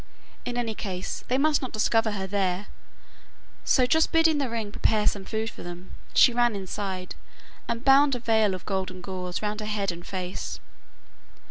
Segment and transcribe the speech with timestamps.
[0.45, 2.65] In any case they must not discover her there;
[3.63, 7.13] so just bidding the ring prepare some food for them, she ran inside,
[7.67, 10.59] and bound a veil of golden gauze round her head and face.